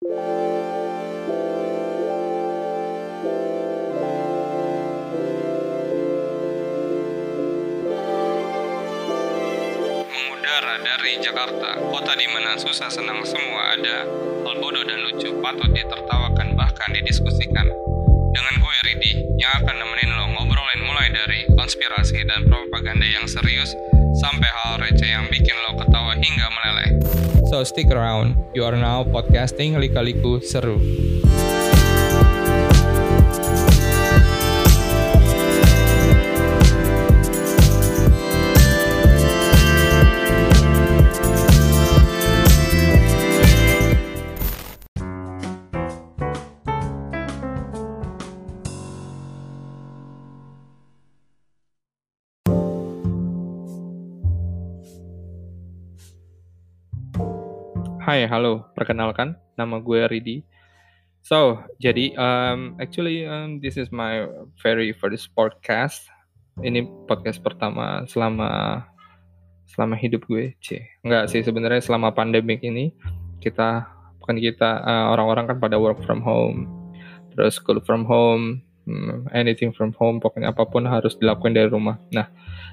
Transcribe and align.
Mengudara 0.00 0.16
dari 10.80 11.20
Jakarta, 11.20 11.76
kota 11.84 12.16
di 12.16 12.24
mana 12.32 12.56
susah 12.56 12.88
senang 12.88 13.20
semua 13.28 13.76
ada, 13.76 14.08
hal 14.48 14.56
bodoh 14.56 14.80
dan 14.88 15.04
lucu 15.04 15.36
patut 15.44 15.68
ditertawakan 15.68 16.56
bahkan 16.56 16.96
didiskusikan. 16.96 17.68
Dengan 18.32 18.54
gue 18.56 18.76
Ridi, 18.88 19.20
yang 19.36 19.52
akan 19.60 19.84
nemenin 19.84 20.16
lo 20.16 20.32
ngobrolin 20.32 20.80
mulai 20.80 21.12
dari 21.12 21.44
konspirasi 21.52 22.24
dan 22.24 22.48
propaganda 22.48 23.04
yang 23.04 23.28
serius, 23.28 23.76
sampai 24.16 24.48
hal 24.48 24.80
receh 24.80 25.12
yang 25.12 25.28
bikin 25.28 25.60
lo 25.68 25.76
ketawa 25.76 26.16
hingga 26.16 26.48
meleleh. 26.48 26.89
So 27.50 27.64
stick 27.64 27.90
around, 27.90 28.38
you 28.54 28.62
are 28.62 28.78
now 28.78 29.02
podcasting 29.02 29.74
Lika-Liku 29.74 30.38
Seru. 30.38 30.78
Hai, 58.10 58.26
halo. 58.26 58.66
Perkenalkan, 58.74 59.38
nama 59.54 59.78
gue 59.78 60.02
Ridi. 60.10 60.42
So, 61.22 61.62
jadi 61.78 62.10
um, 62.18 62.74
actually 62.82 63.22
um, 63.22 63.62
this 63.62 63.78
is 63.78 63.94
my 63.94 64.26
very 64.58 64.90
first 64.90 65.30
podcast. 65.30 66.10
Ini 66.58 66.90
podcast 67.06 67.38
pertama 67.38 68.02
selama 68.10 68.82
selama 69.70 69.94
hidup 69.94 70.26
gue. 70.26 70.58
C. 70.58 70.82
Enggak 71.06 71.30
sih 71.30 71.46
sebenarnya 71.46 71.78
selama 71.78 72.10
pandemik 72.10 72.66
ini 72.66 72.90
kita 73.38 73.86
bukan 74.18 74.42
kita 74.42 74.82
uh, 74.82 75.14
orang-orang 75.14 75.46
kan 75.46 75.62
pada 75.62 75.78
work 75.78 76.02
from 76.02 76.18
home, 76.18 76.66
terus 77.38 77.62
school 77.62 77.78
from 77.78 78.02
home, 78.02 78.58
anything 79.36 79.70
from 79.74 79.92
home, 79.96 80.20
pokoknya 80.20 80.50
apa 80.50 80.66
pun 80.66 80.86
harus 80.86 81.16
dilakukan 81.18 81.52
dari 81.56 81.68
rumah. 81.68 82.00
Nah, 82.10 82.26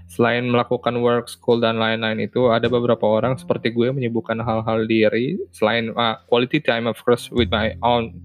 Selain 0.07 0.47
melakukan 0.47 1.03
work, 1.03 1.27
school, 1.27 1.59
dan 1.59 1.83
lain-lain 1.83 2.31
itu, 2.31 2.47
ada 2.47 2.71
beberapa 2.71 3.03
orang 3.03 3.35
seperti 3.35 3.75
gue 3.75 3.91
menyibukkan 3.91 4.39
hal-hal 4.39 4.87
diri 4.87 5.35
selain 5.51 5.91
uh, 5.99 6.15
quality 6.31 6.63
time 6.63 6.87
of 6.87 6.95
course 7.03 7.27
with 7.27 7.51
my 7.51 7.75
own 7.83 8.15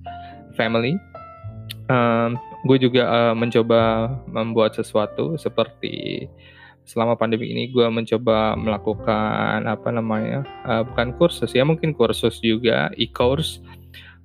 family. 0.55 0.95
Um, 1.91 2.39
gue 2.71 2.79
juga 2.79 3.11
uh, 3.11 3.35
mencoba 3.35 4.15
membuat 4.31 4.79
sesuatu 4.79 5.35
seperti 5.35 6.31
selama 6.87 7.19
pandemi 7.19 7.51
ini 7.51 7.67
gue 7.75 7.87
mencoba 7.91 8.55
melakukan 8.55 9.67
apa 9.67 9.91
namanya 9.91 10.47
uh, 10.63 10.87
bukan 10.87 11.15
kursus 11.19 11.51
ya 11.55 11.63
mungkin 11.63 11.95
kursus 11.95 12.43
juga 12.43 12.91
e-course 12.99 13.63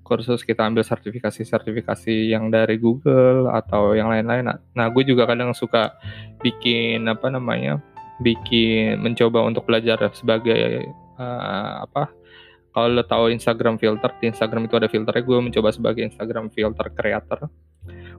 kursus 0.08 0.48
kita 0.48 0.64
ambil 0.64 0.88
sertifikasi-sertifikasi 0.88 2.32
yang 2.32 2.48
dari 2.48 2.80
Google 2.80 3.52
atau 3.52 3.92
yang 3.92 4.08
lain-lain. 4.08 4.48
Nah, 4.48 4.58
nah, 4.72 4.88
gue 4.88 5.04
juga 5.04 5.28
kadang 5.28 5.52
suka 5.52 6.00
bikin 6.40 7.04
apa 7.12 7.28
namanya, 7.28 7.84
bikin 8.24 9.04
mencoba 9.04 9.44
untuk 9.44 9.68
belajar 9.68 10.00
sebagai 10.16 10.88
uh, 11.20 11.84
apa? 11.84 12.08
Kalau 12.72 12.94
lo 12.94 13.04
tahu 13.04 13.34
Instagram 13.34 13.82
filter, 13.82 14.14
di 14.22 14.32
Instagram 14.32 14.70
itu 14.70 14.78
ada 14.78 14.88
filternya. 14.88 15.26
Gue 15.26 15.42
mencoba 15.42 15.74
sebagai 15.74 16.08
Instagram 16.08 16.54
filter 16.54 16.88
creator 16.94 17.52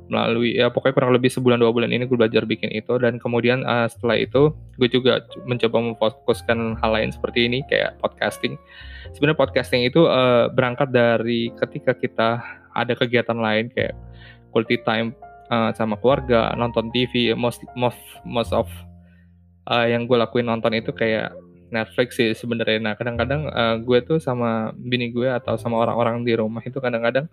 melalui 0.09 0.57
ya 0.57 0.73
pokoknya 0.73 0.95
kurang 0.97 1.13
lebih 1.15 1.29
sebulan 1.29 1.61
dua 1.61 1.73
bulan 1.73 1.93
ini 1.93 2.05
gue 2.09 2.19
belajar 2.19 2.45
bikin 2.45 2.73
itu. 2.73 2.97
Dan 3.01 3.21
kemudian 3.21 3.65
uh, 3.65 3.87
setelah 3.89 4.17
itu 4.21 4.53
gue 4.81 4.89
juga 4.89 5.25
mencoba 5.45 5.95
memfokuskan 5.95 6.81
hal 6.81 6.91
lain 6.93 7.11
seperti 7.13 7.47
ini 7.47 7.65
kayak 7.69 7.97
podcasting. 8.01 8.57
Sebenarnya 9.15 9.39
podcasting 9.39 9.87
itu 9.87 10.05
uh, 10.05 10.49
berangkat 10.53 10.91
dari 10.91 11.55
ketika 11.57 11.93
kita 11.97 12.29
ada 12.77 12.93
kegiatan 12.93 13.37
lain 13.37 13.73
kayak 13.73 13.97
quality 14.51 14.81
time 14.85 15.15
uh, 15.53 15.71
sama 15.73 15.97
keluarga 16.01 16.53
nonton 16.57 16.89
TV 16.93 17.33
most 17.37 17.65
most 17.77 18.01
most 18.25 18.53
of 18.53 18.69
uh, 19.69 19.85
yang 19.85 20.09
gue 20.09 20.17
lakuin 20.17 20.49
nonton 20.49 20.73
itu 20.77 20.93
kayak 20.93 21.33
Netflix 21.69 22.17
sih 22.17 22.33
sebenarnya. 22.33 22.81
Nah 22.81 22.95
kadang-kadang 22.97 23.49
uh, 23.53 23.77
gue 23.81 23.99
tuh 24.01 24.17
sama 24.17 24.73
bini 24.77 25.13
gue 25.13 25.29
atau 25.29 25.61
sama 25.61 25.77
orang-orang 25.77 26.25
di 26.25 26.33
rumah 26.33 26.65
itu 26.65 26.81
kadang-kadang 26.81 27.29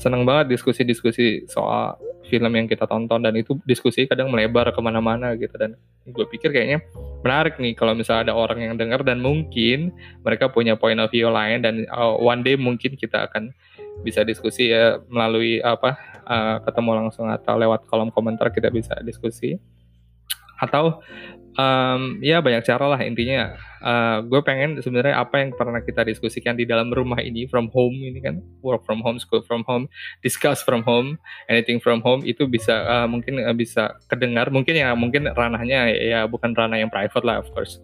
seneng 0.00 0.24
banget 0.24 0.56
diskusi-diskusi 0.56 1.44
soal 1.44 2.00
film 2.30 2.54
yang 2.54 2.70
kita 2.70 2.86
tonton 2.86 3.20
dan 3.20 3.34
itu 3.34 3.58
diskusi 3.66 4.06
kadang 4.06 4.30
melebar 4.30 4.70
ke 4.70 4.80
mana-mana 4.80 5.34
gitu. 5.36 5.52
Dan 5.58 5.76
gue 6.06 6.24
pikir 6.30 6.54
kayaknya 6.54 6.80
menarik 7.26 7.58
nih 7.58 7.76
kalau 7.76 7.92
misalnya 7.92 8.30
ada 8.30 8.34
orang 8.38 8.64
yang 8.64 8.74
dengar 8.80 9.02
dan 9.02 9.20
mungkin 9.20 9.92
mereka 10.24 10.48
punya 10.48 10.78
point 10.78 10.96
of 11.02 11.10
view 11.10 11.28
lain 11.28 11.60
dan 11.60 11.84
uh, 11.90 12.16
one 12.16 12.40
day 12.46 12.54
mungkin 12.54 12.94
kita 12.94 13.28
akan 13.28 13.52
bisa 14.00 14.24
diskusi 14.24 14.72
ya 14.72 14.96
melalui 15.12 15.60
apa 15.60 15.98
uh, 16.24 16.56
ketemu 16.64 17.04
langsung 17.04 17.28
atau 17.28 17.60
lewat 17.60 17.84
kolom 17.90 18.08
komentar 18.08 18.48
kita 18.54 18.72
bisa 18.72 18.96
diskusi. 19.04 19.58
Atau 20.60 21.00
um, 21.60 22.00
ya 22.24 22.40
banyak 22.40 22.64
cara 22.64 22.96
lah 22.96 23.00
intinya. 23.04 23.56
Uh, 23.80 24.20
gue 24.28 24.40
pengen 24.44 24.76
sebenarnya 24.76 25.24
apa 25.24 25.40
yang 25.40 25.56
pernah 25.56 25.80
kita 25.80 26.04
diskusikan 26.04 26.52
di 26.52 26.68
dalam 26.68 26.92
rumah 26.92 27.16
ini 27.24 27.48
from 27.48 27.72
home 27.72 27.96
ini 27.96 28.20
kan 28.20 28.44
work 28.60 28.84
from 28.84 29.00
home 29.00 29.16
school 29.16 29.40
from 29.40 29.64
home 29.64 29.88
discuss 30.20 30.60
from 30.60 30.84
home 30.84 31.16
anything 31.48 31.80
from 31.80 32.04
home 32.04 32.20
itu 32.28 32.44
bisa 32.44 32.76
uh, 32.84 33.08
mungkin 33.08 33.40
uh, 33.40 33.56
bisa 33.56 33.96
kedengar. 34.08 34.52
Mungkin 34.52 34.76
ya 34.76 34.92
mungkin 34.92 35.28
ranahnya 35.32 35.92
ya 35.96 36.28
bukan 36.28 36.52
ranah 36.52 36.80
yang 36.80 36.92
private 36.92 37.24
lah 37.24 37.40
of 37.40 37.48
course. 37.52 37.80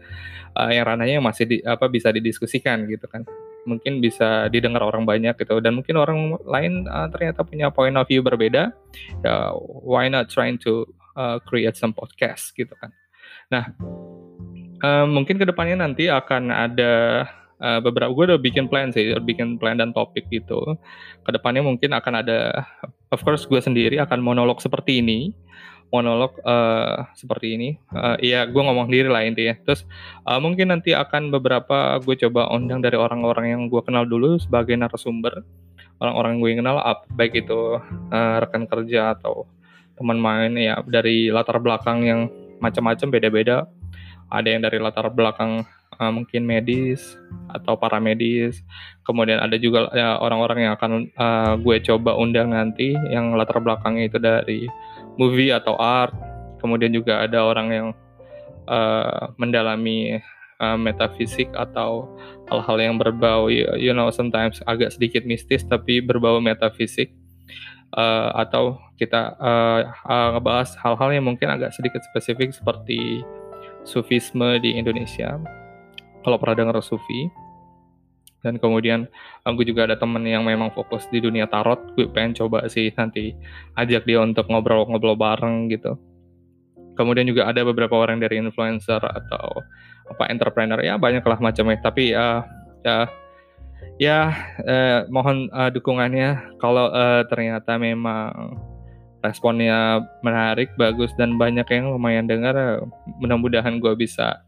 Uh, 0.56 0.72
yang 0.72 0.88
ranahnya 0.88 1.20
masih 1.20 1.44
di, 1.44 1.56
apa 1.64 1.84
bisa 1.88 2.08
didiskusikan 2.12 2.88
gitu 2.88 3.04
kan. 3.08 3.24
Mungkin 3.68 3.98
bisa 3.98 4.46
didengar 4.48 4.84
orang 4.84 5.04
banyak 5.04 5.36
gitu. 5.36 5.58
Dan 5.60 5.80
mungkin 5.80 6.00
orang 6.00 6.38
lain 6.44 6.88
uh, 6.88 7.08
ternyata 7.12 7.44
punya 7.44 7.68
point 7.72 7.96
of 7.96 8.08
view 8.08 8.20
berbeda. 8.24 8.72
Ya 9.24 9.52
why 9.84 10.08
not 10.08 10.28
trying 10.32 10.60
to 10.60 10.88
uh, 11.16 11.40
create 11.44 11.76
some 11.76 11.96
podcast 11.96 12.52
gitu 12.56 12.72
kan 12.76 12.92
Nah, 13.46 13.64
uh, 14.82 15.06
mungkin 15.06 15.38
ke 15.38 15.46
depannya 15.46 15.86
nanti 15.86 16.10
akan 16.10 16.50
ada 16.50 16.92
uh, 17.62 17.78
beberapa 17.78 18.10
gue 18.10 18.24
udah 18.34 18.40
bikin 18.42 18.66
plan 18.66 18.90
sih, 18.90 19.14
udah 19.14 19.22
bikin 19.22 19.56
plan 19.60 19.78
dan 19.78 19.94
topik 19.94 20.26
gitu. 20.34 20.76
Ke 21.22 21.30
depannya 21.30 21.62
mungkin 21.62 21.94
akan 21.94 22.26
ada, 22.26 22.66
of 23.14 23.22
course 23.22 23.46
gue 23.46 23.60
sendiri 23.62 24.02
akan 24.02 24.18
monolog 24.18 24.58
seperti 24.58 24.98
ini, 24.98 25.30
monolog 25.94 26.34
uh, 26.42 27.06
seperti 27.14 27.54
ini. 27.54 27.68
Uh, 27.94 28.18
iya, 28.18 28.44
gue 28.50 28.58
ngomong 28.58 28.90
sendiri 28.90 29.06
lah 29.06 29.22
intinya. 29.22 29.54
Terus 29.62 29.86
uh, 30.26 30.42
mungkin 30.42 30.74
nanti 30.74 30.92
akan 30.92 31.30
beberapa 31.30 32.02
gue 32.02 32.16
coba 32.26 32.50
undang 32.50 32.82
dari 32.82 32.98
orang-orang 32.98 33.54
yang 33.54 33.62
gue 33.70 33.82
kenal 33.86 34.04
dulu 34.04 34.42
sebagai 34.42 34.74
narasumber, 34.74 35.46
orang-orang 36.02 36.30
yang 36.36 36.42
gue 36.42 36.52
kenal, 36.66 36.76
up, 36.82 37.06
baik 37.14 37.46
itu 37.46 37.78
uh, 38.10 38.36
rekan 38.42 38.66
kerja 38.66 39.14
atau 39.14 39.46
teman 39.96 40.20
main 40.20 40.52
ya 40.60 40.76
dari 40.84 41.32
latar 41.32 41.56
belakang 41.56 42.04
yang 42.04 42.28
macam-macam 42.62 43.08
beda-beda. 43.10 43.66
Ada 44.26 44.58
yang 44.58 44.62
dari 44.66 44.82
latar 44.82 45.06
belakang 45.14 45.62
uh, 45.98 46.12
mungkin 46.12 46.44
medis 46.44 47.14
atau 47.46 47.78
para 47.78 48.02
medis 48.02 48.58
kemudian 49.06 49.38
ada 49.38 49.54
juga 49.54 49.86
ya, 49.94 50.18
orang-orang 50.18 50.66
yang 50.66 50.72
akan 50.74 50.92
uh, 51.14 51.54
gue 51.62 51.78
coba 51.86 52.18
undang 52.18 52.50
nanti 52.50 52.98
yang 53.08 53.38
latar 53.38 53.62
belakangnya 53.62 54.04
itu 54.10 54.18
dari 54.18 54.60
movie 55.16 55.54
atau 55.54 55.78
art. 55.78 56.12
Kemudian 56.58 56.90
juga 56.90 57.22
ada 57.22 57.46
orang 57.46 57.68
yang 57.70 57.88
uh, 58.66 59.30
mendalami 59.38 60.18
uh, 60.58 60.78
metafisik 60.78 61.48
atau 61.54 62.10
hal-hal 62.50 62.76
yang 62.78 62.94
berbau 62.98 63.50
you 63.50 63.92
know 63.92 64.08
sometimes 64.10 64.62
agak 64.66 64.90
sedikit 64.90 65.22
mistis 65.26 65.62
tapi 65.66 66.02
berbau 66.02 66.38
metafisik 66.42 67.12
uh, 67.94 68.30
atau 68.34 68.80
kita 68.96 69.36
uh, 69.38 69.80
uh, 70.08 70.28
ngebahas 70.38 70.74
hal-hal 70.80 71.10
yang 71.14 71.26
mungkin 71.28 71.52
agak 71.52 71.70
sedikit 71.76 72.02
spesifik 72.10 72.50
seperti 72.50 73.22
sufisme 73.86 74.58
di 74.58 74.74
Indonesia. 74.74 75.38
Kalau 76.26 76.42
pernah 76.42 76.58
dengar 76.58 76.82
sufi, 76.82 77.30
dan 78.46 78.62
kemudian 78.62 79.10
aku 79.42 79.66
juga 79.66 79.90
ada 79.90 79.98
temen 79.98 80.22
yang 80.22 80.46
memang 80.46 80.70
fokus 80.70 81.10
di 81.10 81.18
dunia 81.18 81.50
tarot, 81.50 81.82
gue 81.98 82.06
pengen 82.10 82.34
coba 82.38 82.70
sih 82.70 82.94
nanti 82.94 83.34
ajak 83.74 84.06
dia 84.06 84.22
untuk 84.22 84.46
ngobrol-ngobrol 84.46 85.18
bareng 85.18 85.66
gitu. 85.70 85.98
Kemudian 86.94 87.26
juga 87.26 87.50
ada 87.50 87.66
beberapa 87.66 87.98
orang 87.98 88.22
dari 88.22 88.38
influencer 88.38 89.02
atau 89.02 89.60
apa 90.06 90.30
entrepreneur 90.30 90.78
ya 90.80 90.94
banyaklah 90.96 91.42
macamnya. 91.42 91.82
Tapi 91.82 92.14
uh, 92.14 92.40
ya 92.86 93.10
ya 93.96 94.32
eh, 94.60 95.00
mohon 95.08 95.48
uh, 95.52 95.72
dukungannya 95.72 96.60
kalau 96.60 96.92
uh, 96.92 97.24
ternyata 97.28 97.80
memang 97.80 98.60
responnya 99.24 100.04
menarik 100.20 100.70
bagus 100.76 101.10
dan 101.16 101.40
banyak 101.40 101.66
yang 101.72 101.96
lumayan 101.96 102.28
dengar 102.28 102.84
mudah-mudahan 103.18 103.80
gue 103.80 103.92
bisa 103.96 104.44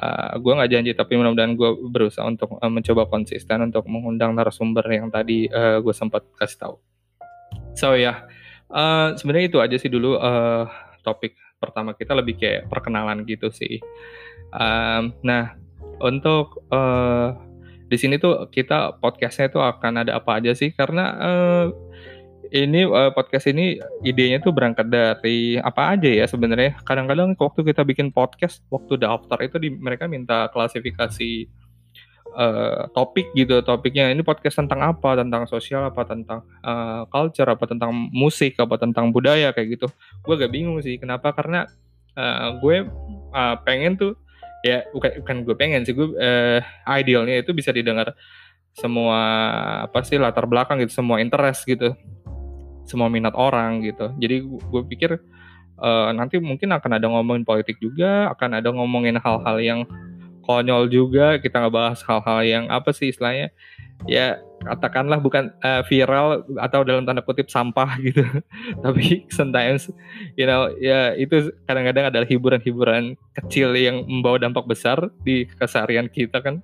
uh, 0.00 0.32
gue 0.40 0.52
nggak 0.56 0.70
janji 0.72 0.90
tapi 0.96 1.20
mudah-mudahan 1.20 1.54
gue 1.54 1.70
berusaha 1.92 2.24
untuk 2.26 2.56
uh, 2.58 2.72
mencoba 2.72 3.06
konsisten 3.06 3.62
untuk 3.62 3.84
mengundang 3.86 4.32
narasumber 4.34 4.82
yang 4.88 5.12
tadi 5.12 5.46
uh, 5.52 5.78
gue 5.84 5.94
sempat 5.94 6.24
kasih 6.40 6.58
tahu 6.58 6.76
so 7.76 7.94
ya 7.94 8.02
yeah. 8.02 8.16
uh, 8.72 9.08
sebenarnya 9.14 9.46
itu 9.52 9.58
aja 9.60 9.76
sih 9.76 9.92
dulu 9.92 10.16
uh, 10.18 10.64
topik 11.04 11.36
pertama 11.60 11.94
kita 11.94 12.16
lebih 12.16 12.38
kayak 12.40 12.66
perkenalan 12.72 13.22
gitu 13.28 13.52
sih 13.52 13.78
um, 14.56 15.14
nah 15.22 15.54
untuk 15.98 16.62
uh, 16.70 17.34
di 17.88 17.96
sini 17.96 18.20
tuh 18.20 18.52
kita 18.52 19.00
podcastnya 19.00 19.48
tuh 19.48 19.64
akan 19.64 20.04
ada 20.04 20.20
apa 20.20 20.36
aja 20.36 20.52
sih 20.52 20.76
karena 20.76 21.04
uh, 21.16 21.66
ini 22.52 22.84
uh, 22.88 23.12
podcast 23.12 23.48
ini 23.48 23.76
idenya 24.04 24.40
tuh 24.40 24.52
berangkat 24.56 24.88
dari 24.88 25.60
apa 25.60 25.96
aja 25.96 26.08
ya 26.08 26.24
sebenarnya. 26.24 26.80
Kadang-kadang 26.84 27.36
waktu 27.36 27.60
kita 27.64 27.84
bikin 27.84 28.08
podcast, 28.12 28.64
waktu 28.72 28.96
daftar 29.00 29.38
itu 29.44 29.56
di, 29.60 29.68
mereka 29.72 30.08
minta 30.08 30.48
klasifikasi 30.52 31.48
uh, 32.36 32.88
topik 32.96 33.32
gitu. 33.36 33.60
Topiknya 33.60 34.08
ini 34.08 34.24
podcast 34.24 34.60
tentang 34.64 34.80
apa? 34.80 35.20
Tentang 35.20 35.44
sosial 35.44 35.92
apa? 35.92 36.02
Tentang 36.08 36.40
uh, 36.64 37.04
culture 37.12 37.48
apa? 37.48 37.64
Tentang 37.68 37.92
musik 38.12 38.56
apa? 38.56 38.80
Tentang 38.80 39.12
budaya 39.12 39.52
kayak 39.52 39.78
gitu. 39.78 39.86
Gue 40.24 40.34
gak 40.40 40.52
bingung 40.52 40.80
sih. 40.80 40.96
Kenapa? 40.96 41.36
Karena 41.36 41.68
uh, 42.16 42.56
gue 42.64 42.88
uh, 43.36 43.56
pengen 43.64 44.00
tuh 44.00 44.12
ya 44.66 44.82
bukan 44.90 45.22
bukan 45.22 45.36
gue 45.46 45.56
pengen 45.56 45.86
sih 45.86 45.94
gue 45.94 46.14
uh, 46.18 46.60
idealnya 46.98 47.38
itu 47.38 47.54
bisa 47.54 47.70
didengar 47.70 48.14
semua 48.74 49.20
apa 49.90 50.06
sih 50.06 50.18
latar 50.18 50.46
belakang 50.46 50.78
gitu 50.82 51.02
semua 51.02 51.18
interest 51.18 51.66
gitu. 51.66 51.94
Semua 52.88 53.12
minat 53.12 53.36
orang 53.36 53.84
gitu. 53.84 54.14
Jadi 54.16 54.40
gue 54.46 54.82
pikir 54.88 55.18
uh, 55.82 56.10
nanti 56.14 56.40
mungkin 56.40 56.72
akan 56.72 56.90
ada 56.96 57.06
ngomongin 57.10 57.44
politik 57.44 57.76
juga 57.82 58.32
akan 58.32 58.62
ada 58.62 58.70
ngomongin 58.72 59.18
hal-hal 59.20 59.56
yang 59.60 59.80
konyol 60.46 60.88
juga 60.88 61.36
kita 61.36 61.60
ngebahas 61.60 62.00
hal-hal 62.08 62.40
yang 62.46 62.64
apa 62.72 62.94
sih 62.94 63.12
istilahnya. 63.12 63.52
Ya 64.06 64.40
katakanlah 64.62 65.22
bukan 65.22 65.54
uh, 65.62 65.82
viral 65.86 66.42
atau 66.58 66.82
dalam 66.82 67.06
tanda 67.06 67.22
kutip 67.22 67.46
sampah 67.46 67.98
gitu. 68.06 68.24
Tapi 68.82 69.28
sometimes 69.30 69.90
you 70.34 70.46
know 70.46 70.70
ya 70.78 71.14
itu 71.14 71.54
kadang-kadang 71.64 72.10
adalah 72.10 72.26
hiburan-hiburan 72.26 73.14
kecil 73.38 73.74
yang 73.78 74.02
membawa 74.06 74.42
dampak 74.42 74.66
besar 74.66 75.10
di 75.22 75.46
keseharian 75.46 76.10
kita 76.10 76.42
kan. 76.42 76.60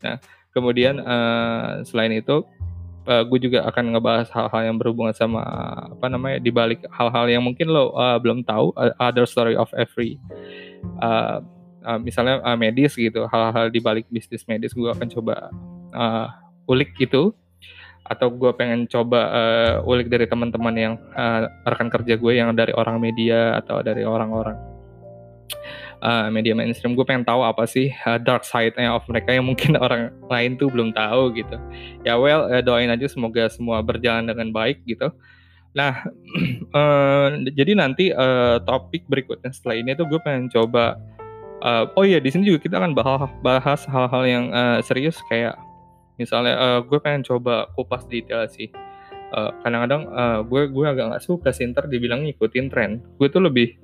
Nah 0.00 0.16
kemudian 0.56 0.98
uh, 1.04 1.84
selain 1.84 2.16
itu 2.16 2.42
uh, 3.08 3.22
gue 3.24 3.38
juga 3.48 3.64
akan 3.68 3.96
ngebahas 3.96 4.28
hal-hal 4.32 4.62
yang 4.72 4.76
berhubungan 4.76 5.16
sama 5.16 5.42
apa 5.88 6.06
namanya 6.12 6.38
di 6.40 6.52
balik 6.52 6.84
hal-hal 6.92 7.24
yang 7.28 7.44
mungkin 7.44 7.72
lo 7.72 7.96
uh, 7.96 8.20
belum 8.20 8.44
tahu 8.44 8.76
uh, 8.76 8.92
other 9.00 9.24
story 9.24 9.56
of 9.56 9.72
every 9.76 10.20
uh, 11.00 11.40
uh, 11.88 11.98
misalnya 12.00 12.44
uh, 12.44 12.56
medis 12.56 12.96
gitu 12.98 13.24
hal-hal 13.28 13.72
di 13.72 13.80
balik 13.80 14.04
bisnis 14.12 14.44
medis 14.44 14.76
gue 14.76 14.88
akan 14.88 15.08
coba 15.08 15.48
uh, 15.96 16.28
ulik 16.68 16.94
itu 17.00 17.32
atau 18.08 18.32
gue 18.32 18.50
pengen 18.56 18.88
coba 18.88 19.20
uh, 19.28 19.74
ulik 19.84 20.08
dari 20.08 20.24
teman-teman 20.24 20.74
yang 20.76 20.94
uh, 21.12 21.44
rekan 21.68 21.92
kerja 21.92 22.16
gue 22.16 22.32
yang 22.32 22.56
dari 22.56 22.72
orang 22.72 22.96
media 22.96 23.60
atau 23.60 23.84
dari 23.84 24.00
orang-orang 24.04 24.56
uh, 26.00 26.32
media 26.32 26.56
mainstream. 26.56 26.96
Gue 26.96 27.04
pengen 27.04 27.28
tahu 27.28 27.44
apa 27.44 27.68
sih 27.68 27.92
uh, 28.08 28.16
dark 28.16 28.48
side-nya 28.48 28.96
of 28.96 29.04
mereka 29.12 29.36
yang 29.36 29.44
mungkin 29.44 29.76
orang 29.84 30.08
lain 30.32 30.56
tuh 30.56 30.72
belum 30.72 30.96
tahu 30.96 31.36
gitu. 31.36 31.56
Ya 32.08 32.16
well 32.16 32.48
uh, 32.48 32.64
doain 32.64 32.88
aja 32.88 33.04
semoga 33.12 33.52
semua 33.52 33.84
berjalan 33.84 34.24
dengan 34.24 34.56
baik 34.56 34.80
gitu. 34.88 35.12
Nah 35.76 36.08
uh, 36.72 37.28
jadi 37.60 37.76
nanti 37.76 38.08
uh, 38.16 38.56
topik 38.64 39.04
berikutnya 39.06 39.52
setelah 39.52 39.76
ini 39.76 39.92
tuh 39.92 40.08
gue 40.08 40.20
pengen 40.24 40.48
coba 40.48 40.96
uh, 41.60 41.84
oh 41.92 42.08
iya 42.08 42.24
di 42.24 42.32
sini 42.32 42.48
juga 42.48 42.64
kita 42.64 42.80
akan 42.80 42.96
bahas 42.96 43.30
bahas 43.44 43.80
hal-hal 43.84 44.24
yang 44.24 44.44
uh, 44.48 44.80
serius 44.80 45.20
kayak 45.28 45.54
misalnya 46.18 46.54
uh, 46.58 46.80
gue 46.84 46.98
pengen 46.98 47.24
coba 47.24 47.70
kupas 47.72 48.04
detail 48.10 48.44
sih. 48.50 48.68
Uh, 49.28 49.52
kadang-kadang 49.60 50.08
uh, 50.08 50.40
gue 50.40 50.72
gue 50.72 50.86
agak 50.88 51.14
nggak 51.14 51.24
suka 51.24 51.52
sih 51.52 51.68
ntar 51.70 51.86
dibilang 51.86 52.26
ngikutin 52.26 52.66
tren. 52.68 53.00
Gue 53.16 53.30
tuh 53.30 53.44
lebih 53.44 53.78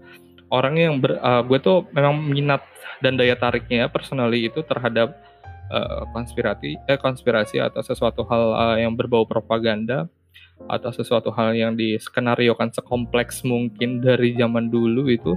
orang 0.52 0.74
yang 0.76 0.94
ber, 1.00 1.16
uh, 1.22 1.40
gue 1.46 1.58
tuh 1.62 1.86
memang 1.94 2.20
minat 2.26 2.60
dan 3.00 3.16
daya 3.16 3.36
tariknya 3.36 3.88
personally 3.88 4.48
itu 4.48 4.60
terhadap 4.64 5.16
uh, 5.72 6.04
konspirasi 6.12 6.76
eh 6.86 6.98
konspirasi 6.98 7.60
atau 7.60 7.80
sesuatu 7.80 8.24
hal 8.28 8.42
uh, 8.54 8.76
yang 8.78 8.94
berbau 8.94 9.24
propaganda 9.24 10.08
atau 10.70 10.90
sesuatu 10.94 11.34
hal 11.34 11.52
yang 11.52 11.74
diskenariokan 11.74 12.70
sekompleks 12.70 13.42
mungkin 13.42 14.00
dari 14.00 14.38
zaman 14.38 14.70
dulu 14.70 15.10
itu 15.10 15.34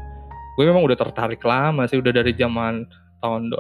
gue 0.56 0.64
memang 0.66 0.86
udah 0.86 0.98
tertarik 0.98 1.42
lama 1.42 1.86
sih 1.90 2.00
udah 2.00 2.14
dari 2.14 2.34
zaman 2.38 2.86
tahun 3.22 3.52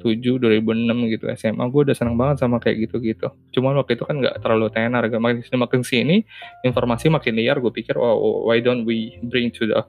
2007 0.00 0.40
2006 0.64 1.12
gitu 1.12 1.24
SMA 1.36 1.64
gue 1.68 1.80
udah 1.86 1.96
seneng 1.96 2.16
banget 2.16 2.40
sama 2.40 2.56
kayak 2.56 2.88
gitu-gitu. 2.88 3.28
Cuman 3.52 3.76
waktu 3.76 4.00
itu 4.00 4.04
kan 4.08 4.16
nggak 4.16 4.40
terlalu 4.40 4.72
tenar 4.72 5.04
gak 5.06 5.20
makin 5.20 5.44
sini 5.44 5.56
makin 5.60 5.80
sini 5.84 6.16
informasi 6.64 7.12
makin 7.12 7.36
liar 7.36 7.60
gue 7.60 7.72
pikir 7.72 8.00
oh 8.00 8.48
why 8.48 8.58
don't 8.64 8.88
we 8.88 9.20
bring 9.28 9.52
to 9.52 9.68
the 9.68 9.80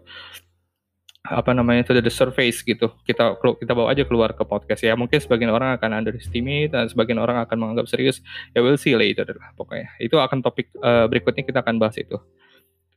apa 1.22 1.54
namanya 1.54 1.86
itu 1.86 1.94
the 1.96 2.12
surface 2.12 2.60
gitu. 2.66 2.92
Kita 3.08 3.40
kita 3.40 3.72
bawa 3.72 3.94
aja 3.94 4.04
keluar 4.04 4.36
ke 4.36 4.44
podcast. 4.44 4.84
Ya 4.84 4.98
mungkin 5.00 5.22
sebagian 5.22 5.54
orang 5.54 5.78
akan 5.80 6.04
underestimate 6.04 6.74
dan 6.74 6.90
sebagian 6.92 7.22
orang 7.22 7.40
akan 7.46 7.58
menganggap 7.62 7.88
serius. 7.88 8.20
Ya 8.52 8.60
we'll 8.60 8.76
see 8.76 8.98
later 8.98 9.30
lah 9.32 9.56
pokoknya. 9.56 9.96
Itu 10.02 10.20
akan 10.20 10.44
topik 10.44 10.74
uh, 10.82 11.08
berikutnya 11.08 11.48
kita 11.48 11.64
akan 11.64 11.80
bahas 11.80 11.96
itu 11.96 12.20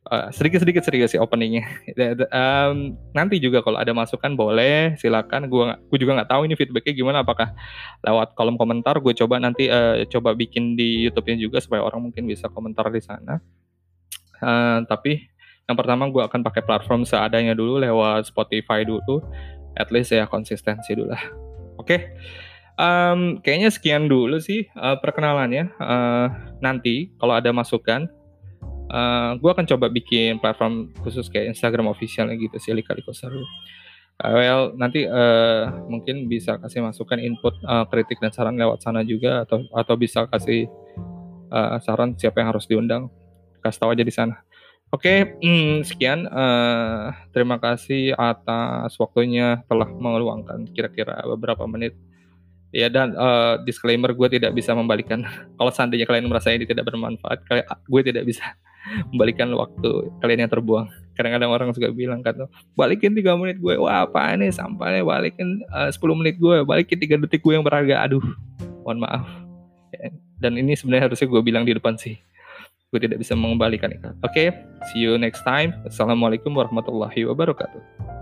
uh, 0.09 0.29
sedikit-sedikit 0.33 0.85
serius 0.85 1.13
sih 1.13 1.21
openingnya 1.21 1.65
um, 2.39 2.97
nanti 3.13 3.37
juga 3.37 3.61
kalau 3.65 3.81
ada 3.81 3.91
masukan 3.91 4.33
boleh 4.33 4.95
silakan 4.97 5.49
gue 5.49 5.63
gue 5.91 5.97
juga 6.01 6.21
nggak 6.21 6.29
tahu 6.29 6.41
ini 6.49 6.53
feedbacknya 6.57 6.93
gimana 6.93 7.17
apakah 7.21 7.53
lewat 8.05 8.33
kolom 8.33 8.57
komentar 8.57 8.97
gue 9.01 9.13
coba 9.13 9.41
nanti 9.41 9.69
uh, 9.69 10.05
coba 10.09 10.33
bikin 10.33 10.77
di 10.77 11.05
YouTube-nya 11.09 11.37
juga 11.41 11.57
supaya 11.61 11.81
orang 11.85 12.09
mungkin 12.09 12.25
bisa 12.25 12.49
komentar 12.49 12.87
di 12.89 13.01
sana 13.01 13.41
uh, 14.41 14.79
tapi 14.85 15.35
yang 15.65 15.77
pertama 15.77 16.05
gue 16.13 16.21
akan 16.21 16.45
pakai 16.45 16.61
platform 16.61 17.09
seadanya 17.09 17.57
dulu 17.57 17.81
lewat 17.81 18.29
Spotify 18.29 18.85
dulu. 18.85 19.21
At 19.75 19.89
least 19.91 20.13
ya 20.13 20.29
konsistensi 20.29 20.93
dulu 20.93 21.11
lah. 21.11 21.23
Oke. 21.81 21.85
Okay. 21.85 21.99
Um, 22.75 23.39
kayaknya 23.39 23.71
sekian 23.71 24.05
dulu 24.05 24.37
sih 24.37 24.69
uh, 24.77 24.99
perkenalannya. 25.01 25.73
Uh, 25.81 26.27
nanti 26.61 27.11
kalau 27.17 27.33
ada 27.35 27.49
masukan, 27.49 28.07
uh, 28.91 29.37
gue 29.39 29.49
akan 29.49 29.65
coba 29.65 29.87
bikin 29.89 30.37
platform 30.37 30.91
khusus 31.01 31.29
kayak 31.31 31.55
Instagram 31.55 31.89
officialnya 31.89 32.35
gitu 32.37 32.57
sih 32.59 32.73
Lika 32.75 32.93
Seru. 33.13 33.43
Uh, 34.15 34.31
well, 34.31 34.63
nanti 34.79 35.03
uh, 35.03 35.67
mungkin 35.91 36.31
bisa 36.31 36.55
kasih 36.63 36.79
masukan 36.79 37.19
input 37.19 37.51
uh, 37.67 37.83
kritik 37.91 38.15
dan 38.23 38.31
saran 38.31 38.55
lewat 38.55 38.79
sana 38.79 39.03
juga 39.03 39.43
atau 39.43 39.67
atau 39.75 39.95
bisa 39.99 40.23
kasih 40.31 40.71
uh, 41.51 41.75
saran 41.83 42.15
siapa 42.15 42.39
yang 42.39 42.55
harus 42.55 42.63
diundang. 42.63 43.11
Kasih 43.59 43.79
tahu 43.83 43.91
aja 43.91 44.03
di 44.07 44.13
sana. 44.15 44.39
Oke, 44.93 45.35
hmm, 45.43 45.83
sekian. 45.83 46.31
Uh, 46.31 47.11
terima 47.35 47.59
kasih 47.59 48.15
atas 48.15 48.95
waktunya 48.95 49.59
telah 49.67 49.91
mengeluangkan 49.91 50.71
kira-kira 50.71 51.19
beberapa 51.35 51.67
menit. 51.67 51.99
Ya 52.71 52.87
dan 52.87 53.11
uh, 53.19 53.59
disclaimer 53.67 54.15
gue 54.15 54.39
tidak 54.39 54.55
bisa 54.55 54.71
membalikan. 54.71 55.27
Kalau 55.59 55.71
seandainya 55.75 56.07
kalian 56.07 56.31
merasa 56.31 56.55
ini 56.55 56.63
tidak 56.63 56.87
bermanfaat, 56.87 57.43
gue 57.83 58.01
tidak 58.07 58.23
bisa 58.23 58.55
membalikan 59.11 59.49
waktu 59.55 60.09
kalian 60.21 60.47
yang 60.47 60.51
terbuang. 60.51 60.87
Kadang-kadang 61.15 61.51
orang 61.51 61.67
suka 61.71 61.89
bilang 61.95 62.19
kan, 62.19 62.35
balikin 62.75 63.15
tiga 63.15 63.39
menit 63.39 63.57
gue, 63.63 63.79
wah 63.79 64.03
apa 64.03 64.35
ini 64.35 64.51
sampahnya, 64.51 65.01
balikin 65.01 65.63
uh, 65.71 65.87
10 65.87 66.01
menit 66.19 66.35
gue, 66.37 66.67
balikin 66.67 66.99
tiga 66.99 67.15
detik 67.15 67.39
gue 67.39 67.55
yang 67.55 67.63
berharga. 67.63 68.03
Aduh, 68.03 68.23
mohon 68.83 68.99
maaf. 68.99 69.23
Dan 70.37 70.59
ini 70.59 70.75
sebenarnya 70.75 71.07
harusnya 71.07 71.27
gue 71.31 71.41
bilang 71.41 71.63
di 71.63 71.71
depan 71.71 71.95
sih 71.95 72.19
gue 72.95 73.11
tidak 73.11 73.19
bisa 73.19 73.35
mengembalikan 73.35 73.91
itu. 73.91 74.07
Oke, 74.23 74.31
okay, 74.31 74.47
see 74.87 75.03
you 75.03 75.19
next 75.19 75.43
time. 75.43 75.75
Assalamualaikum 75.83 76.55
warahmatullahi 76.55 77.27
wabarakatuh. 77.27 78.14